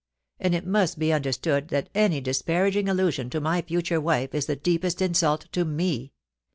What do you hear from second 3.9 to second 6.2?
wife is the deepest insult to me.